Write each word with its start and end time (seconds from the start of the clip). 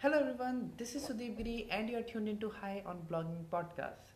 everyone, 0.00 0.70
this 0.76 0.94
is 0.94 1.02
Sudeep 1.02 1.38
Giri 1.38 1.66
and 1.72 1.90
you're 1.90 2.02
tuned 2.02 2.28
into 2.28 2.48
High 2.48 2.84
on 2.86 2.98
Blogging 3.10 3.44
Podcast. 3.52 4.12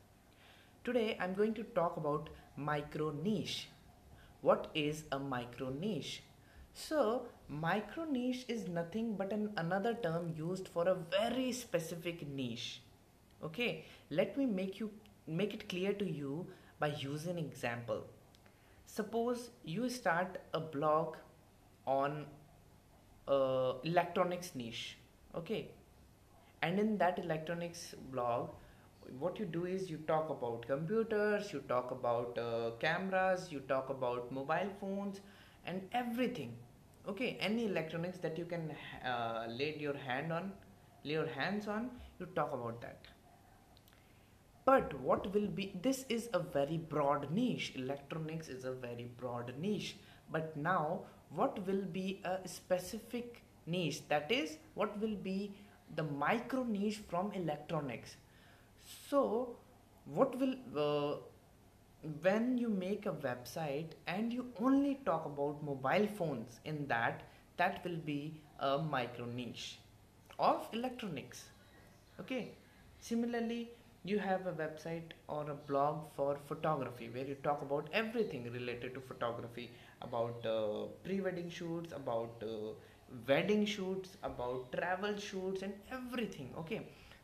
Today 0.84 1.16
I'm 1.18 1.34
going 1.34 1.54
to 1.54 1.64
talk 1.64 1.96
about 1.96 2.30
micro 2.56 3.10
niche. 3.10 3.68
What 4.42 4.68
is 4.76 5.02
a 5.10 5.18
micro 5.18 5.70
niche? 5.70 6.22
So, 6.72 7.26
micro 7.48 8.04
niche 8.04 8.44
is 8.46 8.68
nothing 8.68 9.16
but 9.16 9.32
an 9.32 9.50
another 9.56 9.94
term 9.94 10.32
used 10.36 10.68
for 10.68 10.86
a 10.86 10.94
very 10.94 11.50
specific 11.50 12.24
niche. 12.28 12.80
Okay, 13.42 13.84
let 14.08 14.38
me 14.38 14.46
make 14.46 14.78
you 14.78 14.90
make 15.26 15.52
it 15.52 15.68
clear 15.68 15.92
to 15.94 16.08
you 16.08 16.46
by 16.78 16.94
using 17.00 17.32
an 17.32 17.38
example. 17.38 18.06
Suppose 18.86 19.50
you 19.64 19.88
start 19.88 20.38
a 20.54 20.60
blog 20.60 21.16
on 21.86 22.26
uh, 23.26 23.72
electronics 23.82 24.54
niche 24.54 24.98
okay. 25.34 25.70
And 26.62 26.78
in 26.78 26.98
that 26.98 27.18
electronics 27.18 27.94
blog 28.10 28.50
what 29.18 29.38
you 29.38 29.44
do 29.44 29.64
is 29.64 29.90
you 29.90 29.98
talk 30.06 30.30
about 30.30 30.66
computers 30.66 31.52
you 31.52 31.60
talk 31.68 31.90
about 31.90 32.38
uh, 32.38 32.70
cameras 32.78 33.48
you 33.50 33.60
talk 33.60 33.90
about 33.90 34.30
mobile 34.30 34.70
phones 34.80 35.20
and 35.66 35.82
everything. 35.92 36.54
Okay. 37.08 37.36
Any 37.40 37.66
electronics 37.66 38.18
that 38.18 38.38
you 38.38 38.44
can 38.44 38.74
uh, 39.04 39.46
lay 39.48 39.76
your 39.78 39.96
hand 39.96 40.32
on 40.32 40.52
lay 41.04 41.14
your 41.14 41.26
hands 41.26 41.66
on 41.66 41.90
you 42.20 42.26
talk 42.26 42.52
about 42.52 42.80
that. 42.80 43.08
But 44.64 44.98
what 45.00 45.32
will 45.34 45.48
be 45.48 45.72
this 45.82 46.04
is 46.08 46.28
a 46.32 46.38
very 46.38 46.76
broad 46.76 47.30
niche. 47.32 47.72
Electronics 47.74 48.48
is 48.48 48.64
a 48.64 48.72
very 48.72 49.10
broad 49.18 49.52
niche. 49.58 49.96
But 50.30 50.56
now 50.56 51.00
what 51.30 51.66
will 51.66 51.82
be 51.82 52.20
a 52.24 52.46
specific 52.46 53.42
niche. 53.66 54.06
That 54.08 54.30
is 54.30 54.58
what 54.74 54.98
will 55.00 55.16
be 55.16 55.54
the 55.94 56.02
micro 56.02 56.64
niche 56.64 57.00
from 57.08 57.32
electronics. 57.32 58.16
So 59.08 59.56
what 60.04 60.38
will 60.38 60.54
uh, 60.76 61.16
when 62.22 62.58
you 62.58 62.68
make 62.68 63.06
a 63.06 63.12
website 63.12 63.92
and 64.06 64.32
you 64.32 64.46
only 64.60 64.98
talk 65.06 65.24
about 65.26 65.62
mobile 65.62 66.06
phones 66.18 66.58
in 66.64 66.86
that 66.88 67.22
that 67.56 67.84
will 67.84 68.00
be 68.08 68.40
a 68.60 68.78
micro 68.78 69.24
niche 69.26 69.78
of 70.38 70.68
electronics. 70.72 71.44
Okay? 72.20 72.52
Similarly 73.00 73.70
you 74.04 74.18
have 74.18 74.46
a 74.46 74.52
website 74.52 75.12
or 75.28 75.48
a 75.50 75.54
blog 75.54 76.10
for 76.16 76.36
photography 76.48 77.08
where 77.08 77.24
you 77.24 77.36
talk 77.36 77.62
about 77.62 77.88
everything 77.92 78.50
related 78.52 78.94
to 78.94 79.00
photography 79.00 79.70
about 80.00 80.44
uh, 80.44 80.86
pre-wedding 81.04 81.48
shoots 81.48 81.92
about 81.92 82.42
uh, 82.42 82.72
wedding 83.28 83.64
shoots 83.64 84.16
about 84.22 84.72
travel 84.72 85.16
shoots 85.16 85.62
and 85.62 85.72
everything 85.90 86.50
okay? 86.58 86.82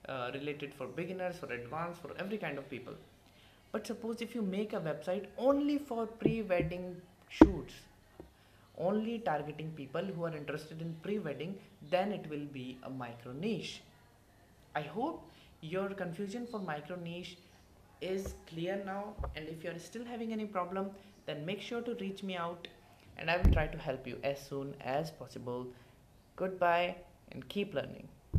Uh, 0.08 0.30
related 0.32 0.72
for 0.74 0.86
beginners 0.86 1.36
for 1.36 1.52
advanced 1.52 2.00
for 2.00 2.10
every 2.18 2.38
kind 2.38 2.56
of 2.58 2.68
people. 2.70 2.94
But 3.72 3.86
suppose 3.86 4.22
if 4.22 4.34
you 4.34 4.42
make 4.42 4.72
a 4.72 4.80
website 4.80 5.26
only 5.36 5.78
for 5.78 6.06
pre-wedding 6.06 6.96
shoots 7.28 7.74
only 8.78 9.18
targeting 9.18 9.70
people 9.72 10.04
who 10.04 10.24
are 10.24 10.34
interested 10.34 10.80
in 10.80 10.94
pre-wedding 11.02 11.58
then 11.90 12.12
it 12.12 12.28
will 12.30 12.46
be 12.52 12.78
a 12.84 12.90
micro 12.90 13.32
niche. 13.32 13.82
I 14.74 14.82
hope 14.82 15.28
your 15.60 15.88
confusion 15.88 16.46
for 16.46 16.60
micro 16.60 16.96
niche 16.96 17.36
is 18.00 18.34
clear 18.46 18.80
now 18.86 19.14
and 19.34 19.48
if 19.48 19.64
you 19.64 19.70
are 19.70 19.78
still 19.78 20.04
having 20.04 20.32
any 20.32 20.46
problem 20.46 20.90
then 21.26 21.44
make 21.44 21.60
sure 21.60 21.80
to 21.82 21.94
reach 21.94 22.22
me 22.22 22.36
out 22.36 22.68
and 23.18 23.30
I 23.30 23.36
will 23.36 23.52
try 23.52 23.66
to 23.66 23.78
help 23.78 24.06
you 24.06 24.18
as 24.22 24.40
soon 24.40 24.74
as 24.80 25.10
possible. 25.10 25.66
Goodbye 26.36 26.96
and 27.32 27.48
keep 27.48 27.74
learning. 27.74 28.08